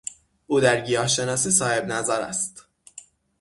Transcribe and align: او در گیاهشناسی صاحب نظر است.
او 0.47 0.59
در 0.59 0.81
گیاهشناسی 0.81 1.51
صاحب 1.51 1.85
نظر 1.85 2.21
است. 2.21 2.65